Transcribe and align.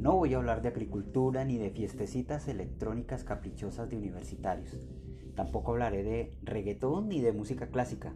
No 0.00 0.16
voy 0.16 0.32
a 0.32 0.38
hablar 0.38 0.62
de 0.62 0.68
agricultura 0.68 1.44
ni 1.44 1.58
de 1.58 1.68
fiestecitas 1.68 2.48
electrónicas 2.48 3.22
caprichosas 3.22 3.90
de 3.90 3.98
universitarios. 3.98 4.80
Tampoco 5.34 5.72
hablaré 5.72 6.02
de 6.02 6.38
reggaetón 6.42 7.10
ni 7.10 7.20
de 7.20 7.34
música 7.34 7.66
clásica. 7.66 8.14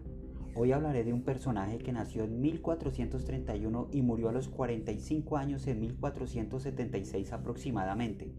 Hoy 0.54 0.72
hablaré 0.72 1.04
de 1.04 1.12
un 1.12 1.24
personaje 1.24 1.76
que 1.76 1.92
nació 1.92 2.24
en 2.24 2.40
1431 2.40 3.88
y 3.92 4.00
murió 4.00 4.30
a 4.30 4.32
los 4.32 4.48
45 4.48 5.36
años 5.36 5.66
en 5.66 5.80
1476 5.80 7.34
aproximadamente. 7.34 8.32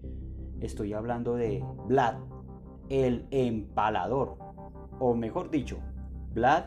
Estoy 0.60 0.94
hablando 0.94 1.36
de 1.36 1.64
Vlad, 1.88 2.16
el 2.90 3.28
empalador, 3.30 4.40
o 4.98 5.14
mejor 5.14 5.52
dicho, 5.52 5.78
Vlad 6.34 6.64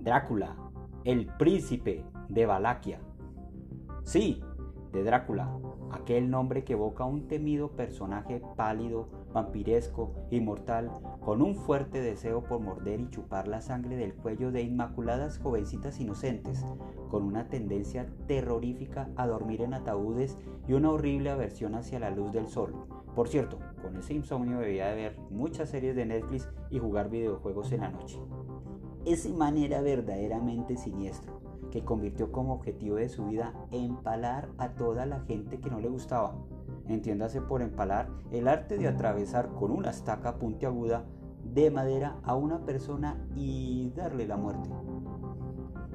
Drácula, 0.00 0.56
el 1.02 1.26
príncipe 1.38 2.04
de 2.28 2.46
Valaquia. 2.46 3.00
Sí, 4.04 4.43
de 4.94 5.02
Drácula, 5.02 5.50
aquel 5.90 6.30
nombre 6.30 6.62
que 6.62 6.74
evoca 6.74 7.04
un 7.04 7.26
temido 7.26 7.72
personaje 7.72 8.40
pálido, 8.56 9.08
vampiresco, 9.32 10.14
inmortal, 10.30 10.90
con 11.20 11.42
un 11.42 11.56
fuerte 11.56 12.00
deseo 12.00 12.44
por 12.44 12.60
morder 12.60 13.00
y 13.00 13.10
chupar 13.10 13.48
la 13.48 13.60
sangre 13.60 13.96
del 13.96 14.14
cuello 14.14 14.52
de 14.52 14.62
inmaculadas 14.62 15.38
jovencitas 15.38 16.00
inocentes, 16.00 16.64
con 17.10 17.24
una 17.24 17.48
tendencia 17.48 18.06
terrorífica 18.28 19.10
a 19.16 19.26
dormir 19.26 19.62
en 19.62 19.74
ataúdes 19.74 20.38
y 20.68 20.74
una 20.74 20.90
horrible 20.90 21.30
aversión 21.30 21.74
hacia 21.74 21.98
la 21.98 22.10
luz 22.10 22.32
del 22.32 22.46
sol. 22.46 22.74
Por 23.16 23.28
cierto, 23.28 23.58
con 23.82 23.96
ese 23.96 24.14
insomnio 24.14 24.60
debía 24.60 24.86
de 24.86 24.94
ver 24.94 25.18
muchas 25.30 25.70
series 25.70 25.96
de 25.96 26.06
Netflix 26.06 26.48
y 26.70 26.78
jugar 26.78 27.10
videojuegos 27.10 27.72
en 27.72 27.80
la 27.80 27.90
noche. 27.90 28.20
Ese 29.04 29.32
man 29.32 29.58
era 29.58 29.82
verdaderamente 29.82 30.76
siniestro 30.76 31.43
que 31.74 31.84
convirtió 31.84 32.30
como 32.30 32.54
objetivo 32.54 32.94
de 32.94 33.08
su 33.08 33.26
vida 33.26 33.52
empalar 33.72 34.48
a 34.58 34.74
toda 34.74 35.06
la 35.06 35.22
gente 35.22 35.58
que 35.58 35.70
no 35.70 35.80
le 35.80 35.88
gustaba. 35.88 36.36
Entiéndase 36.86 37.40
por 37.40 37.62
empalar 37.62 38.08
el 38.30 38.46
arte 38.46 38.78
de 38.78 38.86
atravesar 38.86 39.48
con 39.54 39.72
una 39.72 39.90
estaca 39.90 40.36
puntiaguda 40.36 41.04
de 41.42 41.72
madera 41.72 42.20
a 42.22 42.36
una 42.36 42.64
persona 42.64 43.26
y 43.34 43.90
darle 43.96 44.28
la 44.28 44.36
muerte. 44.36 44.70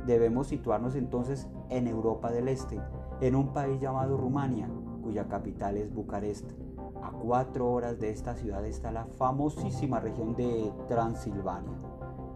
Debemos 0.06 0.48
situarnos 0.48 0.96
entonces 0.96 1.48
en 1.70 1.88
Europa 1.88 2.30
del 2.30 2.50
Este, 2.50 2.78
en 3.22 3.36
un 3.38 3.54
país 3.54 3.80
llamado 3.80 4.18
Rumania, 4.18 4.70
cuya 5.02 5.30
capital 5.30 5.78
es 5.78 5.94
Bucarest. 5.94 6.52
A 7.02 7.12
cuatro 7.12 7.72
horas 7.72 7.98
de 8.02 8.10
esta 8.10 8.36
ciudad 8.36 8.66
está 8.66 8.92
la 8.92 9.06
famosísima 9.06 10.02
región 10.02 10.36
de 10.36 10.74
Transilvania. 10.90 11.80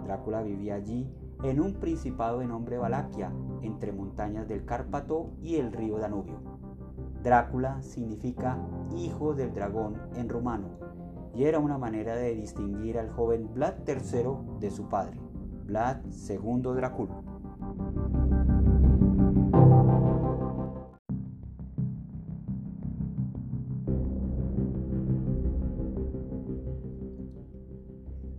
Drácula 0.05 0.43
vivía 0.43 0.75
allí 0.75 1.11
en 1.43 1.59
un 1.59 1.73
principado 1.73 2.39
de 2.39 2.47
nombre 2.47 2.77
Valaquia, 2.77 3.31
entre 3.61 3.91
montañas 3.91 4.47
del 4.47 4.63
Cárpato 4.63 5.31
y 5.41 5.55
el 5.57 5.73
río 5.73 5.97
Danubio. 5.97 6.39
Drácula 7.21 7.81
significa 7.81 8.57
hijo 8.95 9.33
del 9.33 9.53
dragón 9.53 10.01
en 10.15 10.29
rumano 10.29 10.69
y 11.35 11.43
era 11.43 11.59
una 11.59 11.77
manera 11.77 12.15
de 12.15 12.33
distinguir 12.33 12.97
al 12.97 13.09
joven 13.09 13.53
Vlad 13.53 13.75
III 13.87 14.59
de 14.59 14.71
su 14.71 14.87
padre, 14.87 15.19
Vlad 15.65 15.97
II 16.29 16.61
Drácula. 16.75 17.21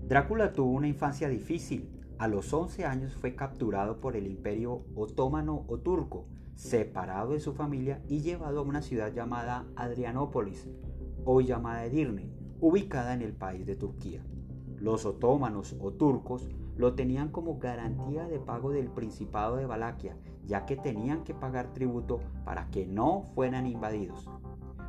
Drácula 0.07 0.53
tuvo 0.53 0.71
una 0.71 0.87
infancia 0.87 1.29
difícil 1.29 1.94
a 2.19 2.29
los 2.29 2.53
11 2.53 2.85
años 2.85 3.15
fue 3.15 3.35
capturado 3.35 4.01
por 4.01 4.17
el 4.17 4.27
imperio 4.27 4.85
otomano 4.95 5.65
o 5.69 5.79
turco, 5.79 6.27
separado 6.55 7.33
de 7.33 7.41
su 7.41 7.53
familia 7.53 8.03
y 8.09 8.21
llevado 8.21 8.61
a 8.61 8.63
una 8.63 8.83
ciudad 8.83 9.13
llamada 9.13 9.67
Adrianópolis, 9.75 10.69
hoy 11.25 11.47
llamada 11.47 11.85
Edirne, 11.85 12.31
ubicada 12.61 13.15
en 13.15 13.23
el 13.23 13.33
país 13.33 13.67
de 13.67 13.75
Turquía. 13.75 14.25
Los 14.79 15.05
otomanos 15.07 15.77
o 15.81 15.93
turcos 15.93 16.49
lo 16.77 16.95
tenían 16.95 17.31
como 17.31 17.59
garantía 17.59 18.27
de 18.29 18.39
pago 18.39 18.71
del 18.71 18.89
Principado 18.89 19.57
de 19.57 19.67
Valaquia, 19.67 20.17
ya 20.45 20.67
que 20.67 20.77
tenían 20.77 21.25
que 21.25 21.35
pagar 21.35 21.73
tributo 21.73 22.21
para 22.45 22.71
que 22.71 22.87
no 22.87 23.23
fueran 23.35 23.67
invadidos. 23.67 24.29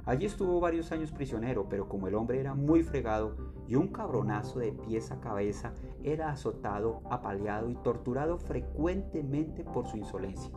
Allí 0.05 0.25
estuvo 0.25 0.59
varios 0.59 0.91
años 0.91 1.11
prisionero, 1.11 1.67
pero 1.69 1.89
como 1.89 2.07
el 2.07 2.15
hombre 2.15 2.39
era 2.39 2.53
muy 2.53 2.83
fregado 2.83 3.35
y 3.67 3.75
un 3.75 3.87
cabronazo 3.87 4.59
de 4.59 4.71
pies 4.71 5.11
a 5.11 5.19
cabeza, 5.19 5.73
era 6.03 6.29
azotado, 6.29 7.01
apaleado 7.09 7.69
y 7.69 7.75
torturado 7.75 8.37
frecuentemente 8.37 9.63
por 9.63 9.87
su 9.87 9.97
insolencia. 9.97 10.51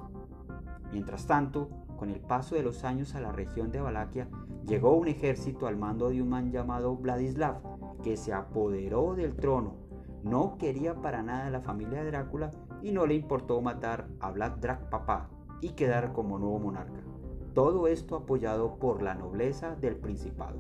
Mientras 0.93 1.27
tanto, 1.27 1.69
con 1.99 2.11
el 2.11 2.21
paso 2.21 2.55
de 2.55 2.63
los 2.63 2.85
años 2.85 3.15
a 3.15 3.21
la 3.21 3.33
región 3.33 3.71
de 3.71 3.81
Valaquia, 3.81 4.29
llegó 4.67 4.97
un 4.97 5.09
ejército 5.09 5.67
al 5.67 5.77
mando 5.77 6.11
de 6.11 6.23
un 6.23 6.29
man 6.29 6.53
llamado 6.53 6.97
Vladislav, 6.97 7.61
que 8.03 8.17
se 8.17 8.33
apoderó 8.33 9.15
del 9.15 9.35
trono. 9.37 9.75
No 10.23 10.57
quería 10.59 10.95
para 10.95 11.23
nada 11.23 11.51
la 11.51 11.61
familia 11.61 12.03
de 12.03 12.11
Drácula 12.11 12.51
y 12.83 12.93
no 12.93 13.07
le 13.07 13.15
importó 13.15 13.61
matar 13.61 14.09
a 14.21 14.31
Vlad 14.31 14.59
Drac 14.59 14.89
Papá 14.89 15.29
y 15.61 15.71
quedar 15.71 16.13
como 16.13 16.39
nuevo 16.39 16.59
monarca. 16.59 17.01
Todo 17.55 17.89
esto 17.89 18.17
apoyado 18.17 18.77
por 18.77 19.03
la 19.03 19.15
nobleza 19.15 19.75
del 19.75 19.97
principado. 19.97 20.59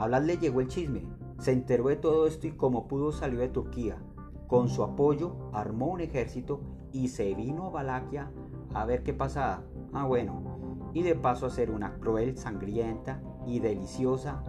A 0.00 0.06
Vlad 0.06 0.24
le 0.24 0.38
llegó 0.38 0.62
el 0.62 0.68
chisme, 0.68 1.04
se 1.38 1.52
enteró 1.52 1.88
de 1.88 1.96
todo 1.96 2.26
esto 2.26 2.46
y 2.46 2.52
como 2.52 2.88
pudo 2.88 3.12
salió 3.12 3.40
de 3.40 3.50
Turquía. 3.50 3.98
Con 4.46 4.70
su 4.70 4.82
apoyo 4.82 5.50
armó 5.52 5.88
un 5.88 6.00
ejército 6.00 6.62
y 6.90 7.08
se 7.08 7.34
vino 7.34 7.66
a 7.66 7.68
Valaquia 7.68 8.30
a 8.72 8.86
ver 8.86 9.02
qué 9.02 9.12
pasaba. 9.12 9.62
Ah 9.92 10.06
bueno, 10.06 10.88
y 10.94 11.02
de 11.02 11.16
paso 11.16 11.44
a 11.44 11.48
hacer 11.48 11.70
una 11.70 11.98
cruel, 11.98 12.38
sangrienta 12.38 13.20
y 13.46 13.60
deliciosa 13.60 14.42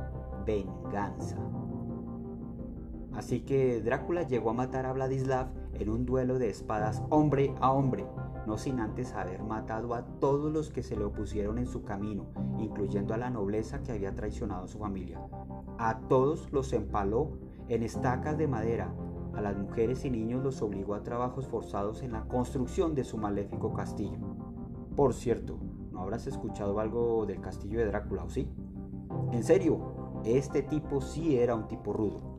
venganza. 0.45 1.35
Así 3.11 3.41
que 3.41 3.81
Drácula 3.81 4.23
llegó 4.23 4.51
a 4.51 4.53
matar 4.53 4.85
a 4.85 4.93
Vladislav 4.93 5.49
en 5.73 5.89
un 5.89 6.05
duelo 6.05 6.39
de 6.39 6.49
espadas 6.49 7.03
hombre 7.09 7.53
a 7.59 7.71
hombre 7.71 8.05
no 8.45 8.57
sin 8.57 8.79
antes 8.79 9.13
haber 9.13 9.43
matado 9.43 9.93
a 9.93 10.03
todos 10.19 10.51
los 10.51 10.69
que 10.71 10.83
se 10.83 10.95
le 10.95 11.03
opusieron 11.05 11.57
en 11.57 11.67
su 11.67 11.83
camino, 11.83 12.25
incluyendo 12.57 13.13
a 13.13 13.17
la 13.17 13.29
nobleza 13.29 13.81
que 13.81 13.91
había 13.91 14.15
traicionado 14.15 14.65
a 14.65 14.67
su 14.67 14.79
familia. 14.79 15.21
A 15.77 15.99
todos 16.07 16.51
los 16.51 16.73
empaló 16.73 17.37
en 17.67 17.83
estacas 17.83 18.37
de 18.37 18.47
madera, 18.47 18.93
a 19.33 19.41
las 19.41 19.55
mujeres 19.55 20.03
y 20.05 20.09
niños 20.09 20.43
los 20.43 20.61
obligó 20.61 20.95
a 20.95 21.03
trabajos 21.03 21.47
forzados 21.47 22.03
en 22.03 22.11
la 22.11 22.27
construcción 22.27 22.95
de 22.95 23.03
su 23.03 23.17
maléfico 23.17 23.73
castillo. 23.73 24.17
Por 24.95 25.13
cierto, 25.13 25.57
¿no 25.91 26.01
habrás 26.01 26.27
escuchado 26.27 26.79
algo 26.79 27.25
del 27.25 27.39
castillo 27.39 27.79
de 27.79 27.85
Drácula 27.85 28.23
o 28.23 28.29
sí? 28.29 28.49
En 29.31 29.43
serio, 29.43 30.19
este 30.25 30.63
tipo 30.63 30.99
sí 30.99 31.37
era 31.37 31.55
un 31.55 31.67
tipo 31.67 31.93
rudo. 31.93 32.31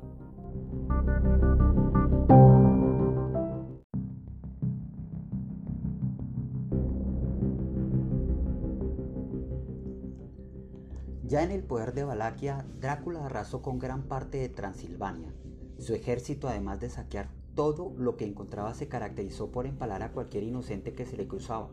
Ya 11.32 11.43
en 11.43 11.50
el 11.50 11.62
poder 11.62 11.94
de 11.94 12.04
Valaquia, 12.04 12.66
Drácula 12.78 13.25
arrasó 13.25 13.62
con 13.62 13.78
gran 13.78 14.03
parte 14.03 14.37
de 14.37 14.50
Transilvania. 14.50 15.32
Su 15.78 15.94
ejército, 15.94 16.47
además 16.47 16.78
de 16.81 16.91
saquear 16.91 17.31
todo 17.54 17.94
lo 17.97 18.19
que 18.19 18.26
encontraba, 18.26 18.75
se 18.75 18.87
caracterizó 18.87 19.50
por 19.50 19.66
empalar 19.66 20.03
a 20.03 20.12
cualquier 20.12 20.42
inocente 20.42 20.92
que 20.92 21.06
se 21.06 21.16
le 21.16 21.26
cruzaba. 21.26 21.71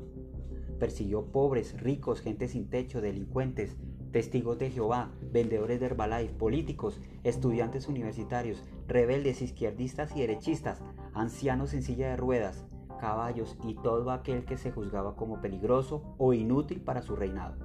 Persiguió 0.80 1.25
pobres, 1.25 1.78
ricos, 1.81 2.22
gente 2.22 2.48
sin 2.48 2.69
techo, 2.69 3.02
delincuentes, 3.02 3.75
testigos 4.14 4.59
de 4.59 4.72
Jehová, 4.72 5.12
vendedores 5.30 5.81
de 5.81 5.88
Herbalife, 5.88 6.36
políticos, 6.36 7.02
estudiantes 7.25 7.90
universitarios, 7.90 8.64
rebeldes, 8.88 9.42
izquierdistas 9.42 10.16
y 10.16 10.22
derechistas, 10.22 10.81
ancianos 11.14 11.74
en 11.74 11.83
silla 11.83 12.12
de 12.12 12.16
ruedas, 12.16 12.63
caballos 13.01 13.57
y 13.66 13.74
todo 13.75 14.12
aquel 14.12 14.45
que 14.45 14.56
se 14.56 14.72
juzgaba 14.72 15.18
como 15.18 15.42
peligroso 15.42 16.16
o 16.18 16.31
inútil 16.31 16.80
para 16.80 17.01
su 17.01 17.18
reinado. 17.18 17.57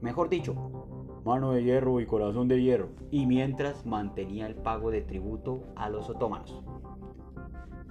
Mejor 0.00 0.30
dicho, 0.30 0.79
mano 1.24 1.52
de 1.52 1.62
hierro 1.64 2.00
y 2.00 2.06
corazón 2.06 2.48
de 2.48 2.62
hierro, 2.62 2.88
y 3.10 3.26
mientras 3.26 3.86
mantenía 3.86 4.46
el 4.46 4.54
pago 4.54 4.90
de 4.90 5.02
tributo 5.02 5.62
a 5.76 5.88
los 5.88 6.08
otomanos. 6.08 6.62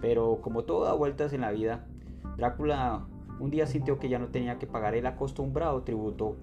Pero 0.02 0.40
como 0.42 0.64
todo 0.64 0.86
da 0.86 0.94
vueltas 0.94 1.34
en 1.34 1.42
la 1.42 1.52
vida, 1.52 1.86
Drácula 2.38 3.06
un 3.40 3.52
día 3.52 3.68
sintió 3.68 4.00
que 4.00 4.10
ya 4.10 4.20
no 4.20 4.28
tenía 4.28 4.60
que 4.60 4.68
pagar 4.68 4.96
el 4.96 5.06
acostumbrado 5.06 5.82
tributo 5.84 6.36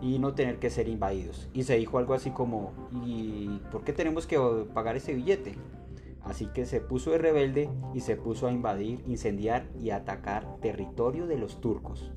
y 0.00 0.18
no 0.18 0.34
tener 0.34 0.58
que 0.58 0.70
ser 0.70 0.88
invadidos. 0.88 1.48
Y 1.52 1.62
se 1.62 1.76
dijo 1.76 1.98
algo 1.98 2.14
así 2.14 2.30
como, 2.30 2.72
¿y 3.04 3.60
por 3.70 3.84
qué 3.84 3.92
tenemos 3.92 4.26
que 4.26 4.38
pagar 4.72 4.96
ese 4.96 5.14
billete? 5.14 5.54
Así 6.22 6.46
que 6.46 6.64
se 6.66 6.80
puso 6.80 7.10
de 7.10 7.18
rebelde 7.18 7.70
y 7.94 8.00
se 8.00 8.16
puso 8.16 8.46
a 8.46 8.52
invadir, 8.52 9.02
incendiar 9.06 9.66
y 9.80 9.90
atacar 9.90 10.56
territorio 10.60 11.26
de 11.26 11.38
los 11.38 11.60
turcos. 11.60 12.12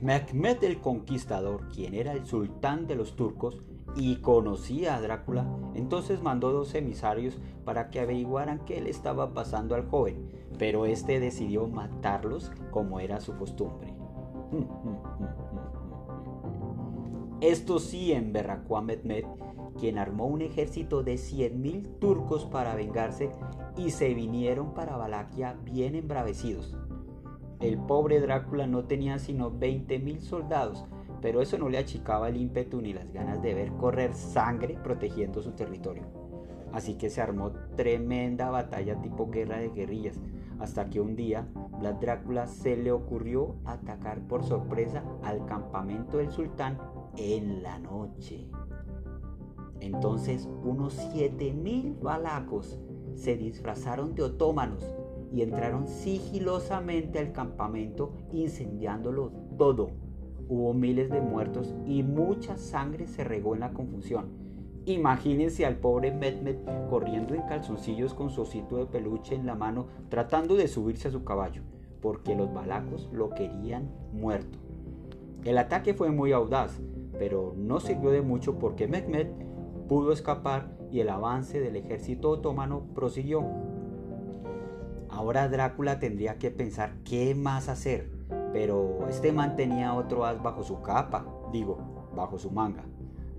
Mehmed 0.00 0.64
el 0.64 0.80
Conquistador, 0.80 1.68
quien 1.68 1.92
era 1.92 2.12
el 2.12 2.24
sultán 2.24 2.86
de 2.86 2.94
los 2.94 3.16
turcos 3.16 3.62
y 3.96 4.16
conocía 4.16 4.94
a 4.94 5.00
Drácula, 5.00 5.46
entonces 5.74 6.22
mandó 6.22 6.52
dos 6.52 6.74
emisarios 6.74 7.38
para 7.66 7.90
que 7.90 8.00
averiguaran 8.00 8.64
qué 8.64 8.80
le 8.80 8.88
estaba 8.88 9.34
pasando 9.34 9.74
al 9.74 9.86
joven, 9.88 10.30
pero 10.58 10.86
este 10.86 11.20
decidió 11.20 11.66
matarlos 11.66 12.50
como 12.70 12.98
era 12.98 13.20
su 13.20 13.36
costumbre. 13.36 13.92
Esto 17.42 17.78
sí 17.78 18.12
emberracó 18.12 18.78
a 18.78 18.82
Mehmed, 18.82 19.24
quien 19.78 19.98
armó 19.98 20.26
un 20.26 20.40
ejército 20.40 21.02
de 21.02 21.14
100.000 21.14 21.98
turcos 21.98 22.46
para 22.46 22.74
vengarse 22.74 23.30
y 23.76 23.90
se 23.90 24.14
vinieron 24.14 24.72
para 24.72 24.96
Valaquia 24.96 25.58
bien 25.62 25.94
embravecidos. 25.94 26.76
El 27.60 27.76
pobre 27.76 28.20
Drácula 28.20 28.66
no 28.66 28.84
tenía 28.84 29.18
sino 29.18 29.52
20.000 29.52 30.20
soldados, 30.20 30.86
pero 31.20 31.42
eso 31.42 31.58
no 31.58 31.68
le 31.68 31.76
achicaba 31.76 32.30
el 32.30 32.38
ímpetu 32.38 32.80
ni 32.80 32.94
las 32.94 33.12
ganas 33.12 33.42
de 33.42 33.52
ver 33.52 33.72
correr 33.72 34.14
sangre 34.14 34.78
protegiendo 34.82 35.42
su 35.42 35.52
territorio. 35.52 36.04
Así 36.72 36.94
que 36.94 37.10
se 37.10 37.20
armó 37.20 37.52
tremenda 37.76 38.48
batalla 38.48 39.00
tipo 39.02 39.28
guerra 39.28 39.58
de 39.58 39.68
guerrillas, 39.68 40.18
hasta 40.58 40.88
que 40.88 41.00
un 41.00 41.16
día 41.16 41.48
Vlad 41.78 41.96
Drácula 41.96 42.46
se 42.46 42.76
le 42.76 42.92
ocurrió 42.92 43.56
atacar 43.66 44.20
por 44.26 44.42
sorpresa 44.42 45.04
al 45.22 45.44
campamento 45.44 46.16
del 46.16 46.30
sultán 46.30 46.78
en 47.16 47.62
la 47.62 47.78
noche. 47.78 48.46
Entonces 49.80 50.48
unos 50.62 50.94
7000 50.94 51.94
balacos 52.00 52.78
se 53.14 53.36
disfrazaron 53.36 54.14
de 54.14 54.22
otómanos 54.22 54.94
y 55.32 55.42
entraron 55.42 55.86
sigilosamente 55.86 57.18
al 57.18 57.32
campamento 57.32 58.12
incendiándolo 58.32 59.32
todo. 59.56 59.90
Hubo 60.48 60.74
miles 60.74 61.10
de 61.10 61.20
muertos 61.20 61.74
y 61.86 62.02
mucha 62.02 62.56
sangre 62.56 63.06
se 63.06 63.22
regó 63.22 63.54
en 63.54 63.60
la 63.60 63.72
confusión. 63.72 64.30
Imagínense 64.86 65.66
al 65.66 65.76
pobre 65.76 66.10
Mehmet 66.10 66.58
corriendo 66.88 67.34
en 67.34 67.42
calzoncillos 67.42 68.14
con 68.14 68.30
su 68.30 68.42
osito 68.42 68.76
de 68.78 68.86
peluche 68.86 69.34
en 69.34 69.46
la 69.46 69.54
mano 69.54 69.86
tratando 70.08 70.56
de 70.56 70.66
subirse 70.66 71.08
a 71.08 71.12
su 71.12 71.22
caballo, 71.22 71.62
porque 72.00 72.34
los 72.34 72.52
balacos 72.52 73.08
lo 73.12 73.30
querían 73.30 73.90
muerto. 74.12 74.58
El 75.44 75.58
ataque 75.58 75.94
fue 75.94 76.10
muy 76.10 76.32
audaz, 76.32 76.80
pero 77.18 77.54
no 77.56 77.78
sirvió 77.78 78.10
de 78.10 78.22
mucho 78.22 78.58
porque 78.58 78.88
Mehmet 78.88 79.30
pudo 79.86 80.12
escapar 80.12 80.76
y 80.90 81.00
el 81.00 81.08
avance 81.08 81.60
del 81.60 81.76
ejército 81.76 82.30
otomano 82.30 82.82
prosiguió. 82.94 83.44
Ahora 85.20 85.50
Drácula 85.50 85.98
tendría 85.98 86.38
que 86.38 86.50
pensar 86.50 86.94
qué 87.04 87.34
más 87.34 87.68
hacer, 87.68 88.10
pero 88.54 89.06
este 89.06 89.32
mantenía 89.32 89.92
otro 89.92 90.24
as 90.24 90.42
bajo 90.42 90.62
su 90.62 90.80
capa, 90.80 91.26
digo, 91.52 92.08
bajo 92.16 92.38
su 92.38 92.50
manga. 92.50 92.86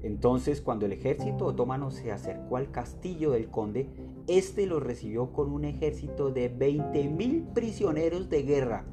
Entonces, 0.03 0.61
cuando 0.61 0.85
el 0.85 0.91
ejército 0.91 1.43
otomano 1.43 1.89
se 1.89 2.11
acercó 2.11 2.57
al 2.57 2.69
castillo 2.69 3.31
del 3.31 3.49
conde, 3.49 3.89
este 4.27 4.67
lo 4.67 4.79
recibió 4.79 5.33
con 5.33 5.51
un 5.51 5.65
ejército 5.65 6.29
de 6.29 6.55
20.000 6.55 7.51
prisioneros 7.51 8.29
de 8.29 8.43
guerra, 8.43 8.85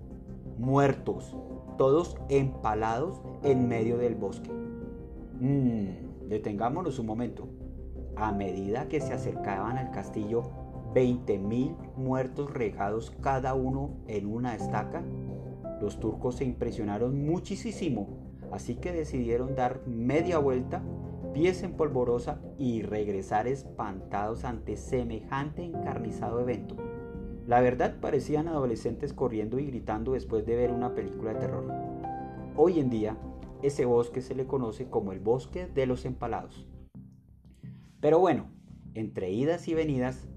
muertos, 0.56 1.37
todos 1.76 2.17
empalados 2.31 3.20
en 3.43 3.69
medio 3.69 3.99
del 3.99 4.14
bosque. 4.14 4.50
Mmm, 5.41 6.29
detengámonos 6.31 6.99
un 6.99 7.05
momento. 7.05 7.49
A 8.17 8.32
medida 8.32 8.88
que 8.88 9.02
se 9.02 9.12
acercaban 9.12 9.76
al 9.76 9.91
castillo, 9.91 10.68
20.000 10.94 11.94
muertos 11.96 12.52
regados 12.52 13.11
cada 13.20 13.55
uno 13.55 13.96
en 14.06 14.26
una 14.26 14.55
estaca, 14.55 15.02
los 15.81 16.00
turcos 16.00 16.37
se 16.37 16.44
impresionaron 16.44 17.25
muchísimo 17.25 18.29
así 18.52 18.76
que 18.76 18.93
decidieron 18.93 19.55
dar 19.55 19.87
media 19.87 20.38
vuelta, 20.38 20.82
pies 21.35 21.62
en 21.62 21.75
polvorosa 21.75 22.40
y 22.56 22.82
regresar 22.82 23.46
espantados 23.46 24.44
ante 24.44 24.76
semejante 24.76 25.64
encarnizado 25.64 26.40
evento. 26.40 26.76
La 27.46 27.61
verdad 27.61 27.96
parecían 28.00 28.49
adolescentes 28.49 29.12
corriendo 29.12 29.58
y 29.58 29.67
gritando 29.67 30.12
después 30.12 30.44
de 30.44 30.56
ver 30.56 30.70
una 30.70 30.94
película 30.94 31.32
de 31.32 31.41
terror. 31.41 31.73
Hoy 32.56 32.81
en 32.81 32.91
día, 32.91 33.17
ese 33.62 33.84
bosque 33.84 34.20
se 34.20 34.34
le 34.34 34.46
conoce 34.46 34.88
como 34.88 35.12
el 35.12 35.20
bosque 35.20 35.67
de 35.67 35.87
los 35.87 36.05
empalados. 36.05 36.67
Pero 38.00 38.19
bueno, 38.19 38.50
entre 38.94 39.31
idas 39.31 39.67
y 39.69 39.75
venidas, 39.75 40.29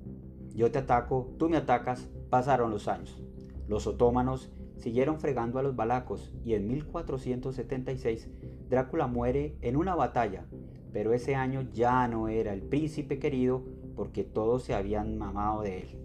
yo 0.56 0.72
te 0.72 0.80
ataco, 0.80 1.34
tú 1.38 1.50
me 1.50 1.58
atacas, 1.58 2.10
pasaron 2.30 2.72
los 2.72 2.88
años. 2.88 3.22
Los 3.68 3.88
otomanos 3.88 4.52
siguieron 4.78 5.20
fregando 5.20 5.60
a 5.60 5.64
los 5.64 5.76
balacos 5.76 6.34
y 6.44 6.56
en 6.56 6.68
1476 6.68 8.30
Drácula 8.70 9.08
muere 9.08 9.58
en 9.62 9.76
una 9.76 9.96
batalla, 9.96 10.46
pero 10.94 11.14
ese 11.14 11.36
año 11.36 11.62
ya 11.74 12.08
no 12.08 12.28
era 12.28 12.54
el 12.54 12.62
príncipe 12.62 13.20
querido 13.20 13.64
porque 13.96 14.24
todos 14.24 14.64
se 14.64 14.74
habían 14.74 15.18
mamado 15.18 15.62
de 15.62 15.80
él. 15.82 16.02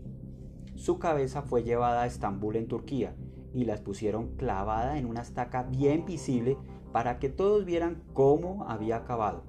Su 0.74 0.98
cabeza 0.98 1.42
fue 1.42 1.62
llevada 1.62 2.02
a 2.02 2.06
Estambul 2.06 2.56
en 2.56 2.68
Turquía 2.68 3.14
y 3.54 3.64
las 3.64 3.80
pusieron 3.80 4.36
clavada 4.36 4.98
en 4.98 5.06
una 5.06 5.22
estaca 5.22 5.62
bien 5.62 6.04
visible 6.04 6.58
para 6.92 7.18
que 7.18 7.28
todos 7.28 7.64
vieran 7.64 8.02
cómo 8.12 8.66
había 8.68 8.96
acabado. 8.96 9.44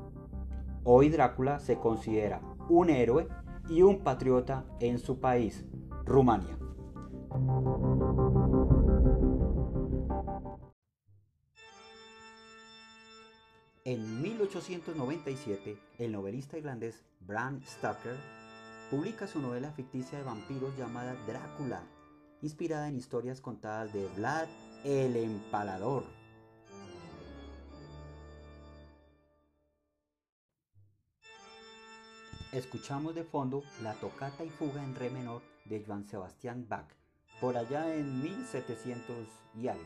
Hoy 0.84 1.10
Drácula 1.10 1.60
se 1.60 1.78
considera 1.78 2.42
un 2.70 2.90
héroe 2.90 3.28
y 3.70 3.82
un 3.82 4.04
patriota 4.04 4.66
en 4.80 5.00
su 5.00 5.20
país, 5.20 5.66
Rumania. 6.06 6.58
En 13.84 14.22
1897, 14.22 15.78
el 16.00 16.12
novelista 16.12 16.58
irlandés 16.58 17.06
Bram 17.22 17.62
Stoker 17.64 18.18
publica 18.92 19.28
su 19.28 19.40
novela 19.40 19.72
ficticia 19.72 20.18
de 20.18 20.24
vampiros 20.26 20.78
llamada 20.78 21.16
Drácula, 21.26 21.84
inspirada 22.42 22.90
en 22.90 22.98
historias 22.98 23.40
contadas 23.40 23.94
de 23.94 24.06
Vlad 24.16 24.48
el 24.84 25.16
Empalador. 25.16 26.17
Escuchamos 32.54 33.14
de 33.14 33.26
fondo 33.26 33.62
la 33.84 33.94
tocata 33.96 34.46
y 34.46 34.50
fuga 34.50 34.82
en 34.82 34.96
re 34.96 35.10
menor 35.10 35.42
de 35.66 35.84
Johann 35.86 36.08
Sebastian 36.08 36.66
Bach, 36.70 36.88
por 37.42 37.58
allá 37.58 37.94
en 37.94 38.24
1700 38.24 39.16
y 39.56 39.68
algo. 39.68 39.84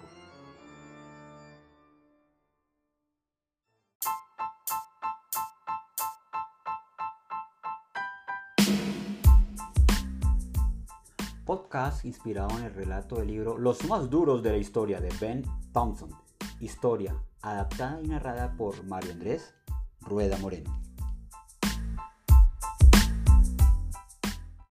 Podcast 11.45 12.05
inspirado 12.05 12.57
en 12.59 12.65
el 12.65 12.73
relato 12.75 13.15
del 13.15 13.27
libro 13.27 13.57
Los 13.57 13.83
más 13.85 14.07
duros 14.09 14.43
de 14.43 14.51
la 14.51 14.57
historia 14.57 15.01
de 15.01 15.09
Ben 15.19 15.43
Thompson. 15.73 16.11
Historia 16.59 17.15
adaptada 17.41 17.99
y 18.01 18.07
narrada 18.07 18.55
por 18.55 18.83
Mario 18.85 19.13
Andrés 19.13 19.55
Rueda 20.01 20.37
Moreno. 20.37 20.80